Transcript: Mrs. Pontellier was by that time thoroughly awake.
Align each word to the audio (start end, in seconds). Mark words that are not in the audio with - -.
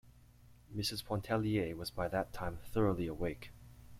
Mrs. 0.75 1.05
Pontellier 1.05 1.75
was 1.75 1.91
by 1.91 2.07
that 2.07 2.33
time 2.33 2.57
thoroughly 2.57 3.05
awake. 3.05 3.51